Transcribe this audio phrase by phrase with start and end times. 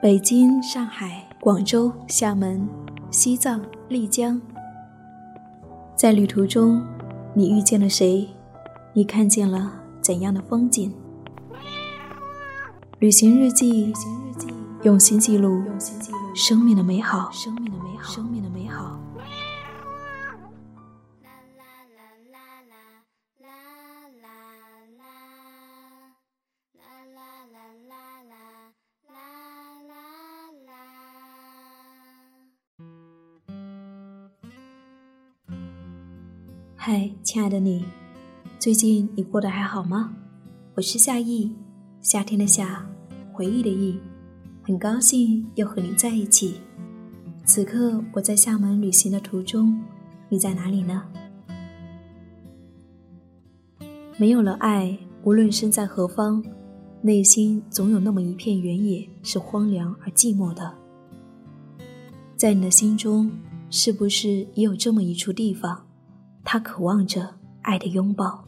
[0.00, 2.68] 北京、上海、广州、厦门、
[3.10, 4.40] 西藏、丽江。
[5.96, 6.80] 在旅途中，
[7.34, 8.28] 你遇见了谁？
[8.92, 10.92] 你看见了怎样的风景？
[13.00, 13.92] 旅行日记，
[14.84, 15.64] 用心记录
[16.32, 17.28] 生命的美好。
[17.32, 18.14] 生命的美好。
[18.14, 19.00] 生命的美好。
[36.90, 37.84] 嗨，亲爱的你，
[38.58, 40.16] 最近你过得还好吗？
[40.74, 41.52] 我是夏意，
[42.00, 42.82] 夏天的夏，
[43.30, 44.00] 回忆的忆，
[44.62, 46.54] 很高兴又和你在一起。
[47.44, 49.78] 此刻我在厦门旅行的途中，
[50.30, 51.02] 你在哪里呢？
[54.16, 56.42] 没有了爱，无论身在何方，
[57.02, 60.72] 内心总有那么一片原野是荒凉而寂寞的。
[62.34, 63.30] 在你的心中，
[63.68, 65.84] 是不是也有这么一处地方？
[66.50, 67.28] 他渴望着
[67.60, 68.42] 爱的拥抱。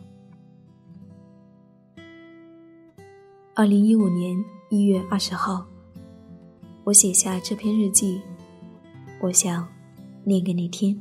[3.54, 5.66] 二零一五年一月二十号，
[6.82, 8.22] 我写下这篇日记，
[9.20, 9.68] 我想
[10.24, 10.98] 念给你听。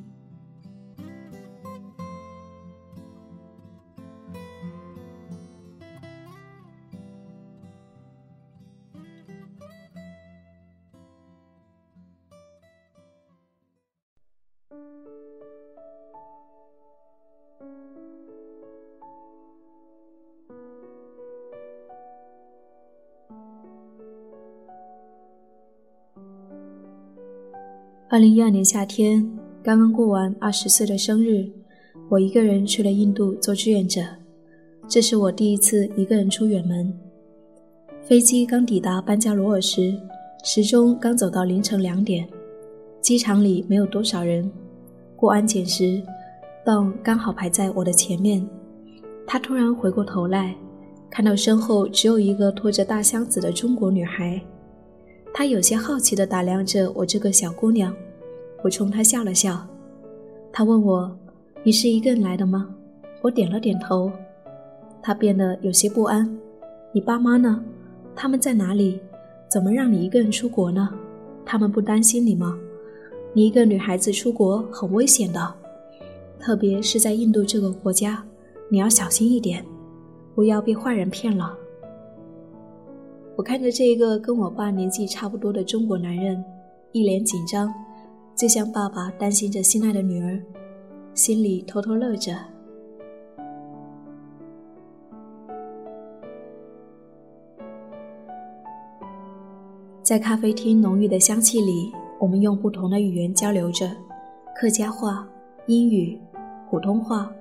[28.12, 29.24] 二零一二年夏天，
[29.62, 31.48] 刚刚过完二十岁的生日，
[32.10, 34.02] 我一个人去了印度做志愿者。
[34.88, 36.92] 这是我第一次一个人出远门。
[38.02, 39.96] 飞机刚抵达班加罗尔时，
[40.44, 42.28] 时钟刚走到凌晨两点，
[43.00, 44.52] 机场里没有多少人。
[45.16, 46.02] 过安检时
[46.66, 48.44] 邓刚好排在我的前面。
[49.28, 50.56] 他突然回过头来，
[51.12, 54.42] 看到身后只有一个拖着大箱子的中国女孩。
[55.34, 57.94] 他有些好奇地打量着我这个小姑娘，
[58.64, 59.66] 我冲他笑了笑。
[60.52, 61.16] 他问我
[61.64, 62.68] ：“你是一个人来的吗？”
[63.22, 64.12] 我点了点头。
[65.02, 66.30] 他变得有些不安
[66.92, 67.64] ：“你爸妈呢？
[68.16, 69.00] 他们在哪里？
[69.48, 70.90] 怎么让你一个人出国呢？
[71.46, 72.58] 他们不担心你吗？
[73.34, 75.54] 你一个女孩子出国很危险的，
[76.40, 78.24] 特别是在印度这个国家，
[78.70, 79.64] 你要小心一点，
[80.34, 81.56] 不要被坏人骗了。”
[83.40, 86.44] 我看着这个跟我爸年纪差不多的中国男人，
[86.92, 87.74] 一脸紧张，
[88.36, 90.38] 就像爸爸担心着心爱的女儿，
[91.14, 92.36] 心里偷偷乐着。
[100.04, 103.90] 在咖啡厅浓郁的香气里，我们用不同的语言交流着：
[104.54, 105.26] 客家话、
[105.68, 106.20] 英语、
[106.70, 107.32] 普通话。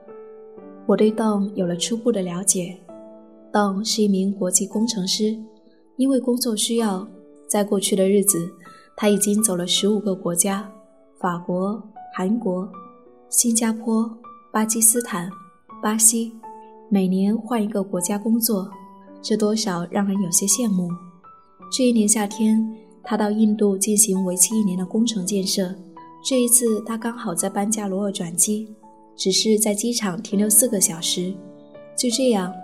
[0.87, 2.77] 我对 Don 有了初步的了解
[3.53, 5.37] ，Don 是一名国际工程师。
[5.99, 7.07] 因为工作需要，
[7.49, 8.49] 在过去的日子，
[8.97, 10.71] 他已经走了十五个国家：
[11.19, 11.83] 法国、
[12.15, 12.69] 韩国、
[13.29, 14.09] 新加坡、
[14.53, 15.29] 巴基斯坦、
[15.83, 16.33] 巴西，
[16.89, 18.71] 每年换一个国家工作，
[19.21, 20.89] 这多少让人有些羡慕。
[21.69, 22.65] 这一年夏天，
[23.03, 25.75] 他到印度进行为期一年的工程建设。
[26.25, 28.73] 这一次，他刚好在班加罗尔转机，
[29.17, 31.35] 只是在机场停留四个小时。
[31.97, 32.55] 就这样，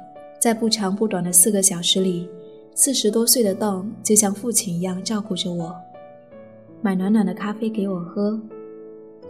[0.41, 2.29] 在不长不短的四个小时里。
[2.77, 5.73] 四十多岁的邓就像父亲一样照顾着我，
[6.83, 8.39] 买暖暖的咖啡给我喝，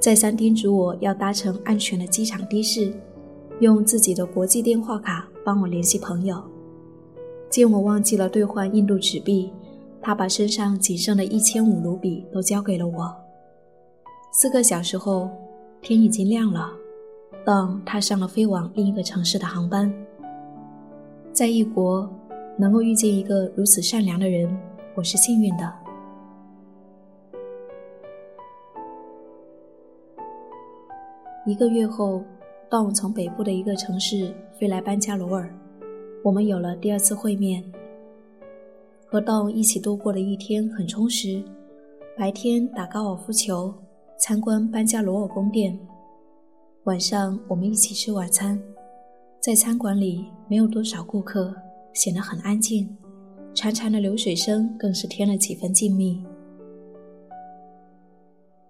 [0.00, 2.90] 再三叮嘱我要搭乘安全的机场的士，
[3.60, 6.42] 用自己的国际电话卡帮我联系朋友。
[7.50, 9.52] 见我忘记了兑换印度纸币，
[10.00, 13.14] 他把身上仅剩的一千五卢比都交给了我。
[14.32, 15.28] 四个小时后，
[15.82, 16.72] 天已经亮了
[17.44, 19.92] 邓踏上了飞往另一个城市的航班，
[21.30, 22.10] 在异国。
[22.56, 24.48] 能够遇见一个如此善良的人，
[24.94, 25.72] 我是幸运的。
[31.44, 32.22] 一个月后，
[32.70, 35.52] 当我从北部的一个城市飞来班加罗尔，
[36.22, 37.62] 我们有了第二次会面。
[39.04, 41.42] 和道一起度过的一天很充实，
[42.16, 43.74] 白天打高尔夫球，
[44.16, 45.76] 参观班加罗尔宫殿，
[46.84, 48.62] 晚上我们一起吃晚餐，
[49.40, 51.52] 在餐馆里没有多少顾客。
[51.94, 52.86] 显得很安静，
[53.54, 56.22] 潺潺的流水声更是添了几分静谧。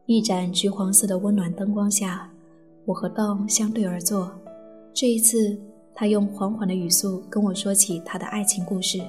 [0.06, 2.30] 一盏橘黄色的温暖灯光下，
[2.84, 4.30] 我和 Don 相对而坐。
[4.92, 5.58] 这一次，
[5.94, 9.00] 他用缓缓的语速跟我说起他的爱情故事。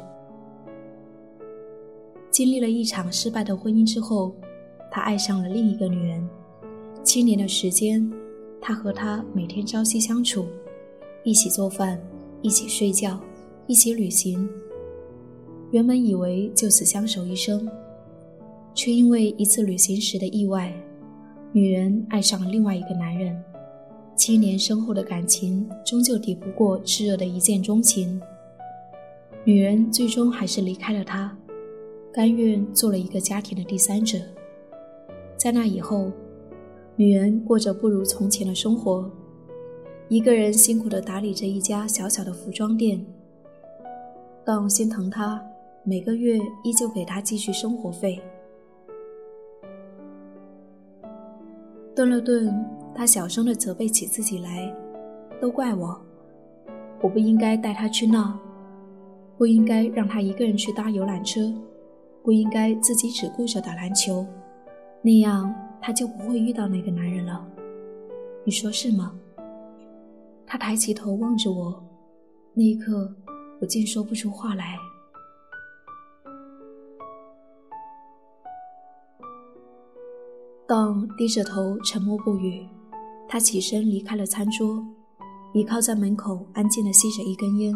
[2.32, 4.34] 经历了一场失败的婚姻之后，
[4.90, 6.28] 他爱上了另一个女人。
[7.04, 8.10] 七年的时间，
[8.62, 10.46] 他和她每天朝夕相处，
[11.24, 12.02] 一起做饭，
[12.42, 13.20] 一起睡觉，
[13.68, 14.48] 一起旅行。
[15.72, 17.68] 原本以为就此相守一生，
[18.74, 20.72] 却因为一次旅行时的意外，
[21.52, 23.36] 女人爱上了另外一个男人。
[24.16, 28.22] 七年深厚的感情，终究抵不过炽热的一见钟情。
[29.44, 31.36] 女人最终还是离开了他。
[32.14, 34.20] 甘愿做了一个家庭的第三者，
[35.36, 36.12] 在那以后，
[36.96, 39.12] 女人过着不如从前的生活，
[40.08, 43.06] 一个人辛苦地打理着一家小小的服装店。
[44.46, 45.42] 当心疼她，
[45.84, 48.22] 每个月依旧给她继续生活费。
[51.96, 52.54] 顿了顿，
[52.94, 54.72] 他小声地责备起自己来
[55.42, 56.00] ：“都怪我，
[57.02, 58.38] 我不应该带她去那，
[59.38, 61.52] 不应该让她一个人去搭游览车。”
[62.24, 64.26] 不应该自己只顾着打篮球，
[65.04, 67.46] 那样他就不会遇到那个男人了。
[68.44, 69.14] 你说是吗？
[70.44, 71.84] 他抬起头望着我，
[72.56, 73.14] 那一刻
[73.60, 74.78] 我竟说不出话来。
[80.68, 82.68] 当低着头沉默不语，
[83.28, 84.84] 他起身离开了餐桌，
[85.54, 87.74] 倚靠在门口，安静的吸着一根烟。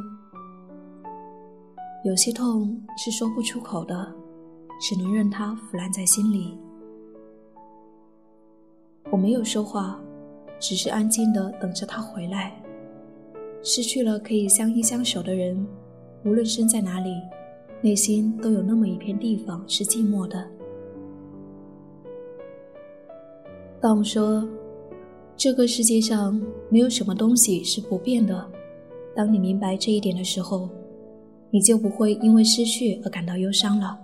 [2.03, 4.15] 有些痛是说不出口的。
[4.81, 6.57] 只能任它腐烂在心里。
[9.11, 9.99] 我没有说话，
[10.57, 12.55] 只是安静的等着他回来。
[13.61, 15.65] 失去了可以相依相守的人，
[16.23, 17.13] 无论身在哪里，
[17.81, 20.45] 内心都有那么一片地方是寂寞的。
[23.81, 24.47] 当说，
[25.37, 28.49] 这个世界上没有什么东西是不变的。
[29.15, 30.69] 当你明白这一点的时候，
[31.49, 33.97] 你就不会因为失去而感到忧伤了。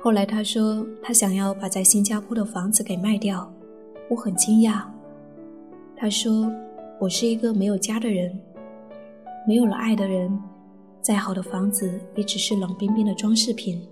[0.00, 3.50] 后来他说，他想要把在新加坡的房子给卖掉，
[4.10, 4.82] 我很惊讶。
[5.96, 6.52] 他说，
[7.00, 8.38] 我是一个没有家的人，
[9.46, 10.30] 没有了爱的人，
[11.02, 13.82] 再好的房子也只是冷冰冰的装饰品。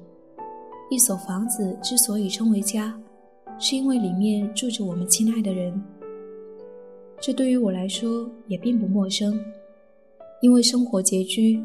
[0.88, 2.94] 一所房子之所以称为家，
[3.58, 5.82] 是因为里面住着我们亲爱的人。
[7.20, 9.38] 这对于我来说也并不陌生，
[10.40, 11.62] 因为生活拮据，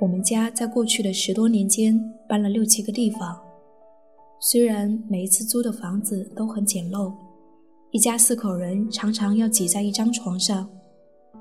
[0.00, 1.98] 我们家在过去的十多年间
[2.28, 3.40] 搬了六七个地方。
[4.40, 7.12] 虽然每一次租的房子都很简陋，
[7.96, 10.68] 一家四口人常常要挤在一张床上，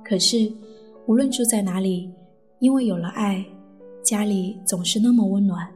[0.06, 0.50] 可是
[1.06, 2.10] 无论住在哪里，
[2.60, 3.46] 因为有了爱，
[4.02, 5.68] 家里总是那么温暖。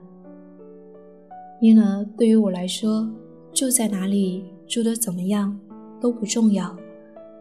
[1.60, 3.06] 因而对于我来说，
[3.52, 5.60] 住在哪里、住得怎么样
[6.00, 6.74] 都不重要，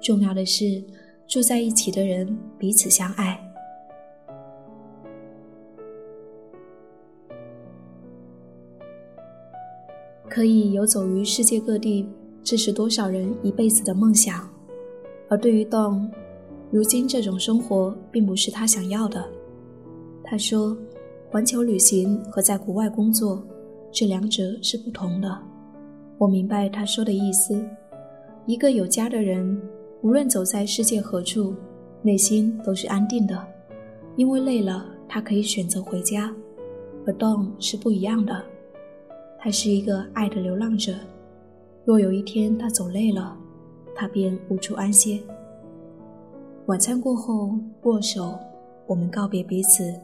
[0.02, 0.82] 重要的是
[1.29, 3.41] 住在一起的人彼此相爱。
[10.29, 12.08] 可以游走于世界各地，
[12.50, 14.49] 这是多少人一辈子的梦想。
[15.29, 16.09] 而对于 Don，
[16.71, 19.23] 如今这种生活并不是他想要的。
[20.25, 20.75] 他说
[21.29, 23.47] ：“环球旅行和在国外工作，
[23.93, 25.39] 这两者是不同的。”
[26.17, 27.62] 我明白他说的意思。
[28.47, 29.61] 一个有家的人，
[30.01, 31.55] 无论走在世界何处，
[32.01, 33.39] 内心都是安定的，
[34.17, 36.34] 因为累了，他可以选择回家。
[37.05, 38.43] 而 Don 是不一样的。
[39.39, 40.94] 他是一个爱的流浪者，
[41.89, 43.35] 若有一天他走累了，
[43.95, 45.19] 他便无处安歇。
[46.67, 47.55] 晚餐过后
[47.85, 48.39] 握手，
[48.87, 49.99] 我们告别彼此。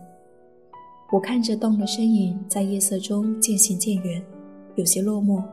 [1.12, 4.24] 我看着洞的身影在夜色中渐行渐远，
[4.76, 5.44] 有些落寞。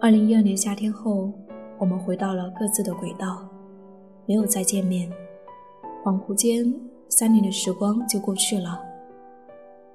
[0.00, 1.30] 二零一二年夏天后，
[1.78, 3.46] 我们回到了各自的轨道，
[4.24, 5.06] 没有再见面。
[6.02, 6.74] 恍惚间，
[7.10, 8.80] 三年的时光就过去了。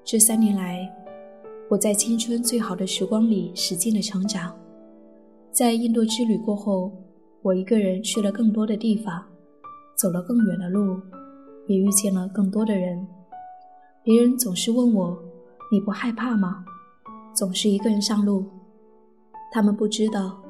[0.04, 0.88] 这三年来，
[1.70, 4.56] 我在青春最好的时光里使劲的成长。
[5.52, 6.90] 在印度之旅过后，
[7.42, 9.22] 我一个人去了更多的地方，
[9.94, 10.98] 走了更远的路，
[11.68, 13.06] 也遇见了更多的人。
[14.02, 15.22] 别人总是问我
[15.70, 16.64] ：“你不害怕吗？”
[17.36, 18.46] 总是一个人上路。
[19.52, 20.42] 他们不知道，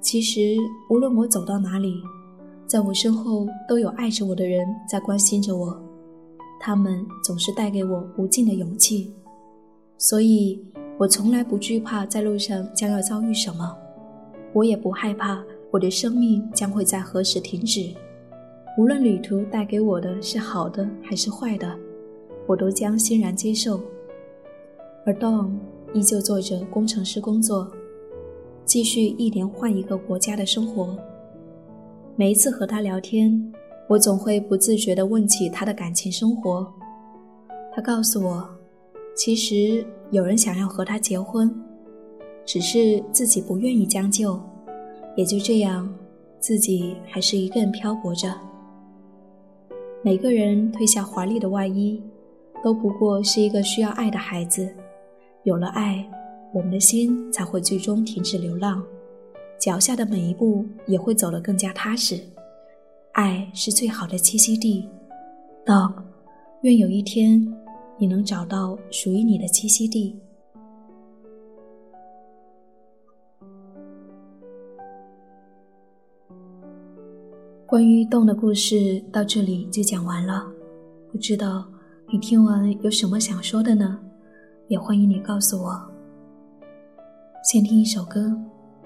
[0.00, 0.56] 其实
[0.90, 2.02] 无论我走到哪里，
[2.66, 5.80] 在我身后都有爱着我的人在关心着我。
[6.58, 9.14] 他们总是带给我无尽的勇气，
[9.96, 10.62] 所以
[10.98, 13.76] 我从来不惧怕在路上将要遭遇什么，
[14.52, 17.92] 我也不害怕我的生命将会在何时停止。
[18.76, 21.78] 无论旅途带给我的是好的还是坏的，
[22.46, 23.80] 我都将欣然接受。
[25.06, 25.52] 而 Don
[25.92, 27.70] 依旧做着工程师工作，
[28.64, 30.96] 继续一年换一个国家的生活。
[32.16, 33.52] 每一次和他聊天。
[33.86, 36.66] 我总会不自觉地问起他的感情生活。
[37.70, 38.48] 他告诉我，
[39.14, 41.48] 其实有人想要和他结婚，
[42.44, 44.40] 只是自己不愿意将就，
[45.16, 45.88] 也就这样，
[46.40, 48.34] 自己还是一个人漂泊着。
[50.02, 52.02] 每个人褪下华丽的外衣，
[52.62, 54.68] 都不过是一个需要爱的孩子。
[55.44, 56.04] 有了爱，
[56.52, 58.82] 我们的心才会最终停止流浪，
[59.60, 62.18] 脚下的每一步也会走得更加踏实。
[63.12, 64.88] 爱是最好的栖息地。
[65.64, 65.94] Dog，
[66.62, 67.40] 愿有一天。
[67.98, 70.18] 你能找到属于你的栖息地。
[77.66, 80.46] 关于洞的故事到这里就讲完了，
[81.10, 81.66] 不知道
[82.12, 83.98] 你听完有什么想说的呢？
[84.68, 85.90] 也欢迎你告诉我。
[87.42, 88.34] 先听一首歌，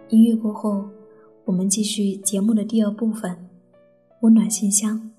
[0.08, 0.84] 音乐过后，
[1.44, 3.48] 我们继续节目的第二部分——
[4.22, 5.10] 温暖信箱。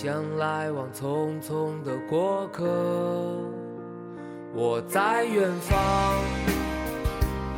[0.00, 2.64] 像来往匆匆的过客。
[4.54, 5.76] 我在远方，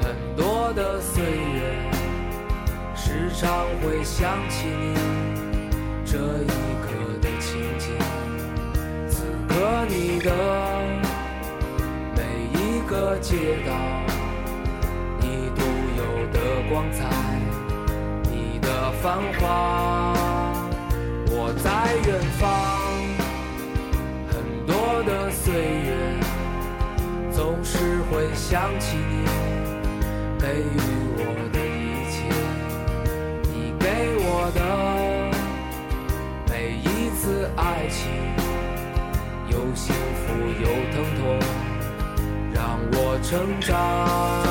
[0.00, 1.90] 很多的岁月，
[2.96, 4.94] 时常会想起你。
[6.02, 6.48] 这一
[6.80, 6.88] 刻
[7.20, 7.92] 的情景，
[9.06, 10.32] 此刻你的
[12.16, 12.22] 每
[12.58, 13.74] 一个街道，
[15.20, 15.60] 你独
[15.98, 17.04] 有的光彩，
[18.32, 20.29] 你的繁华。
[21.62, 22.48] 在远方，
[24.28, 24.34] 很
[24.66, 25.94] 多的岁月，
[27.30, 27.78] 总是
[28.10, 29.24] 会想起你，
[30.38, 30.76] 给予
[31.16, 31.20] 我
[31.52, 31.68] 的一
[32.10, 32.16] 切，
[33.52, 33.84] 你给
[34.18, 34.58] 我的
[36.48, 37.48] 每一次。
[37.56, 38.10] 爱情
[39.48, 41.22] 有幸福有疼痛，
[42.54, 44.49] 让我成长。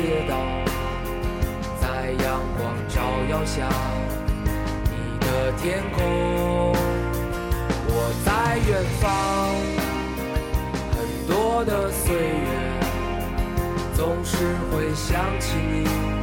[0.00, 0.36] 街道，
[1.80, 3.68] 在阳光照耀下，
[4.84, 6.72] 你的天空。
[7.88, 7.92] 我
[8.24, 9.08] 在远方，
[10.94, 12.48] 很多的岁月，
[13.96, 14.36] 总是
[14.70, 16.17] 会想起你，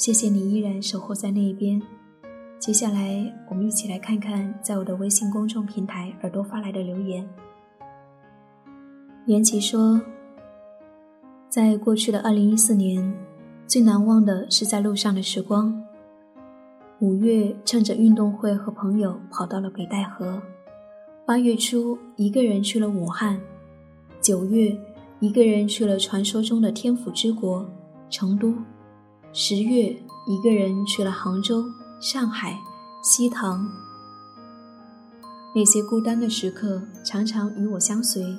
[0.00, 1.78] 谢谢你依然守候在那一边，
[2.58, 7.28] 接下来，我们一起来看看在我的微信公众平台耳朵发来的留言。
[9.26, 10.00] 言琪说，
[11.50, 13.14] 在过去的二零一四年，
[13.66, 15.78] 最难忘的是在路上的时光。
[17.00, 20.40] 五月，趁着运动会和朋友跑到了北戴河；
[21.26, 23.38] 八月初，一个人去了武汉；
[24.22, 24.74] 九月，
[25.18, 27.70] 一个人去了传说中的天府之国
[28.08, 28.54] 成都；
[29.32, 29.96] 十月，
[30.26, 31.64] 一个人去了杭州、
[32.00, 32.58] 上海、
[33.00, 33.70] 西塘。
[35.54, 38.36] 那些孤单的时刻，常常与我相随。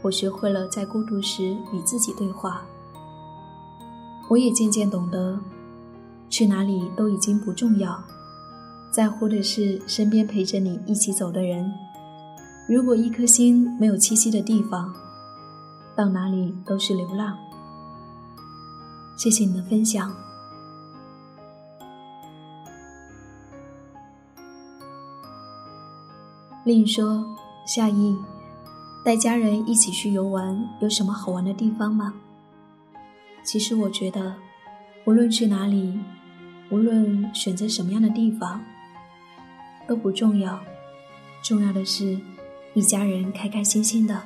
[0.00, 2.62] 我学会了在孤独时与自己对话。
[4.30, 5.38] 我也渐渐懂得，
[6.30, 8.02] 去哪里都已经不重要，
[8.90, 11.70] 在乎的是身边陪着你一起走的人。
[12.66, 14.94] 如果一颗心没有栖息的地方，
[15.94, 17.36] 到哪里都是流浪。
[19.16, 20.14] 谢谢你的分享。
[26.64, 27.24] 另说
[27.66, 28.16] 夏意。
[29.04, 32.12] 带家人一起去游玩，有什么好玩的地方吗？
[33.44, 34.34] 其实我觉得，
[35.04, 35.96] 无论去哪里，
[36.70, 38.60] 无论选择什么样的地方，
[39.86, 40.58] 都不重要。
[41.40, 42.18] 重要的是，
[42.74, 44.20] 一家人开开心心的。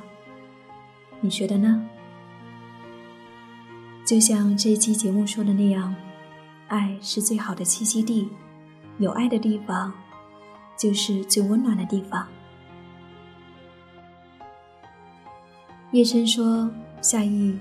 [1.21, 1.87] 你觉得呢？
[4.11, 5.95] 就像这期节目说的那样，
[6.67, 8.29] 爱是最好的栖息地，
[8.99, 9.93] 有爱的地方，
[10.77, 12.27] 就是最温暖的地方。
[15.93, 16.69] 叶琛说
[17.01, 17.57] ：“夏意，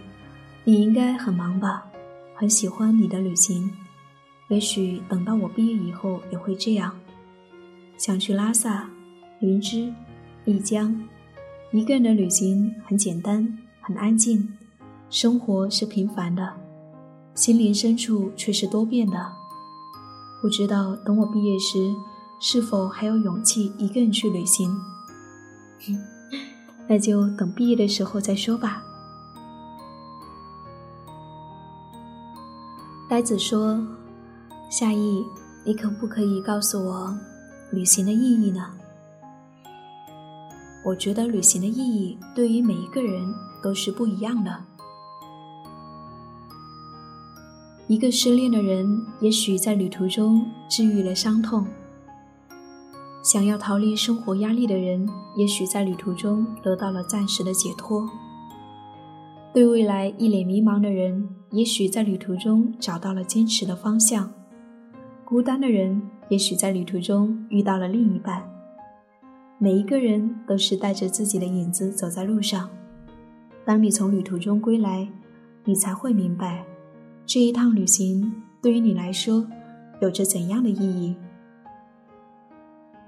[0.64, 1.86] 你应该很忙吧？
[2.34, 3.70] 很喜欢你的旅行，
[4.48, 7.00] 也许等到我毕业以后也会这样。
[7.96, 8.90] 想去拉萨、
[9.40, 9.94] 林芝、
[10.46, 11.00] 丽江，
[11.72, 14.52] 一个人的旅行很简单，很安静，
[15.10, 16.48] 生活是平凡的，
[17.34, 19.32] 心灵深处却是多变的。
[20.40, 21.94] 不知道等我毕业时，
[22.40, 24.80] 是否还有勇气一个人去旅行？”
[26.88, 28.84] 那就等毕业的时候再说吧。
[33.10, 33.84] 呆子说
[34.70, 35.26] ：“夏意，
[35.66, 37.18] 你可不可以告诉我
[37.72, 38.68] 旅行的意义呢？”
[40.86, 44.64] 我觉得旅行的意义对于每一个人都是不一样的。
[47.90, 51.66] 一个失恋的人，也许在旅途中治愈了伤痛。
[53.24, 58.08] 想要逃离生活压力的人，也许在旅途中得到了暂时的解脱；
[59.52, 64.30] 对未来一脸迷茫的人，也许在旅途中找到了坚持的方向；
[65.26, 66.00] 孤单的人，
[66.30, 68.48] 也许在旅途中遇到了另一半。
[69.58, 72.70] 每一个人都是带着自己的影子走在路上。
[73.66, 75.10] 当你从旅途中归来，
[75.66, 76.64] 你才会明白，
[77.32, 79.46] 这一趟旅行对于你来说
[80.02, 81.16] 有着怎样的意义。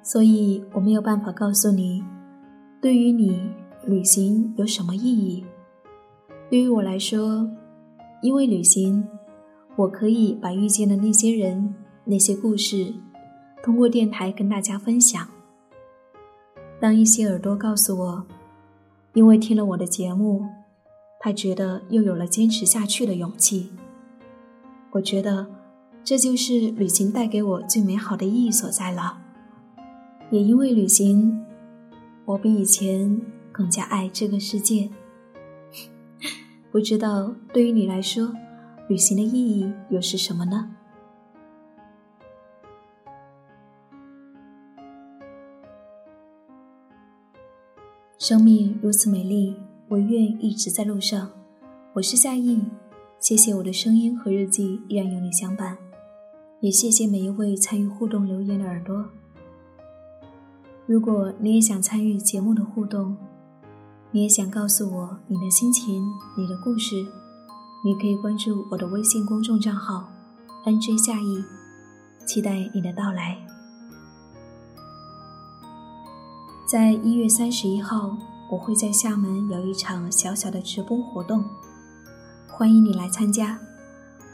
[0.03, 2.03] 所以我没有办法告诉你，
[2.79, 3.49] 对于你
[3.83, 5.43] 旅行有什么意义。
[6.51, 7.49] 对于我来说，
[8.21, 9.03] 因为旅行，
[9.75, 11.73] 我可以把遇见的那些人、
[12.05, 12.93] 那些故事，
[13.63, 15.27] 通过电台跟大家分享。
[16.79, 18.23] 当一些耳朵告诉我，
[19.15, 20.45] 因为听了我的节目，
[21.19, 23.71] 他觉得又有了坚持下去的勇气。
[24.91, 25.47] 我觉得，
[26.03, 29.19] 这就是旅行带给我最美好的意义所在了。
[30.29, 31.45] 也因为旅行，
[32.25, 34.89] 我比以前更加爱这个世界。
[36.71, 38.33] 不知道对于你来说，
[38.89, 40.75] 旅行的意义又是什么呢？
[48.17, 49.55] 生命如此美丽，
[49.87, 51.31] 我愿一直在路上。
[51.93, 52.61] 我是夏意，
[53.21, 55.77] 谢谢我的声音和日记依然有你相伴，
[56.59, 59.05] 也谢谢每一位参与互动留言的耳朵。
[60.87, 63.15] 如果你也想参与节目的互动，
[64.09, 66.03] 你也想告诉我你的心情、
[66.35, 66.95] 你的故事，
[67.85, 70.09] 你可以关注我的微信公众账号
[70.65, 71.43] “nj 夏意”，
[72.25, 73.37] 期待你的到来。
[76.65, 78.17] 在一月三十一号，
[78.49, 81.45] 我会在厦门有一场小小的直播活动，
[82.61, 83.59] 欢迎你来参加。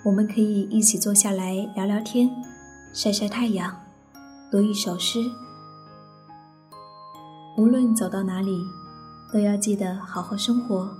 [0.04, 2.30] 我们可以一起坐下来聊聊天，
[2.92, 3.74] 晒晒太阳，
[4.52, 5.22] 读一首诗。
[7.58, 8.60] 无论走到哪里，
[9.32, 10.94] 都要记得好好生活。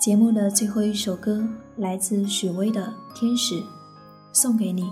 [0.00, 3.56] 节目的最后一首歌来自许巍的《天使》，
[4.32, 4.90] 送给你。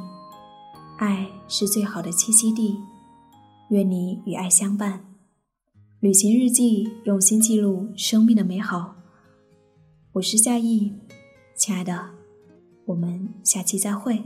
[0.98, 2.76] 爱是最好的栖息地，
[3.70, 5.02] 愿你与爱相伴。
[6.00, 8.96] 旅行日记，用心记录生命的美好。
[10.16, 10.94] 我是夏意，
[11.54, 12.08] 亲爱的，
[12.86, 14.18] 我们下期再会。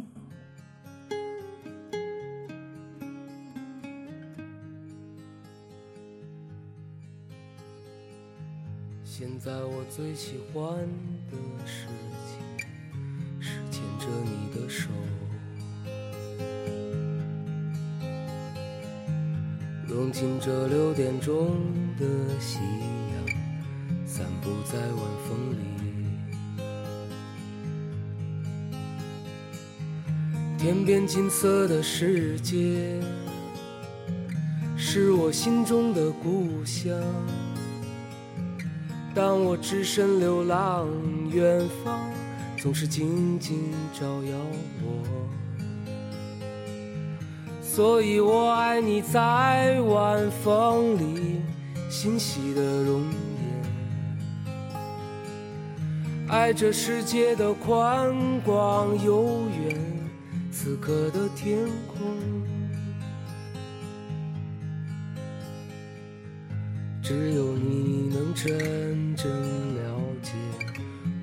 [9.03, 10.63] 现在我最喜欢
[11.29, 11.89] 的事
[12.25, 12.39] 情
[13.41, 14.91] 是牵着你的手。
[19.89, 21.49] 融进这六点钟
[21.99, 22.07] 的
[22.39, 25.80] 夕阳，散步在晚风里。
[30.63, 33.01] 天边金色的世界，
[34.77, 36.93] 是我心中的故乡。
[39.15, 40.87] 当我只身流浪，
[41.33, 41.99] 远方
[42.59, 44.37] 总是静静照耀
[44.85, 45.03] 我，
[47.63, 51.41] 所以我爱你在晚风里
[51.89, 53.01] 欣喜的容
[54.45, 54.53] 颜，
[56.29, 59.25] 爱这世界的宽广悠
[59.65, 59.75] 远，
[60.63, 62.03] 此刻的天空。
[67.03, 69.27] 只有你能真正
[69.75, 70.33] 了解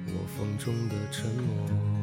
[0.08, 1.97] 我风中的沉默。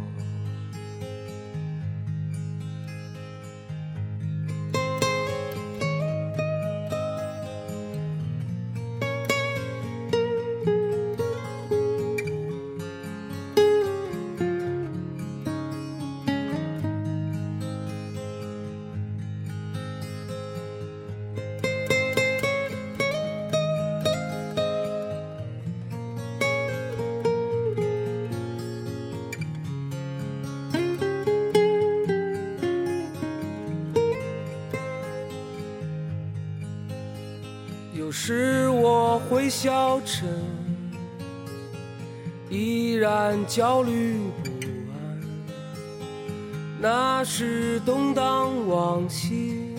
[38.26, 40.26] 时我会消沉，
[42.48, 44.50] 依然焦虑不
[44.94, 45.20] 安。
[46.80, 49.76] 那是动荡往昔，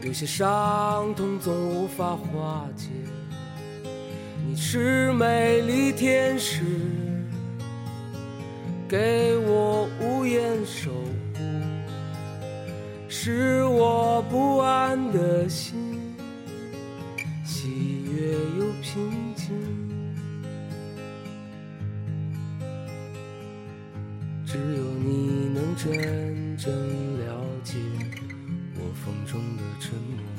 [0.00, 2.86] 有些伤痛总无法化解。
[4.48, 6.62] 你是美丽天使，
[8.88, 10.90] 给我无言守
[11.34, 11.42] 护，
[13.10, 15.91] 是我不安的心。
[18.82, 19.48] 平静，
[24.44, 26.68] 只有你能真正
[27.20, 27.78] 了解
[28.74, 30.31] 我风中的沉默。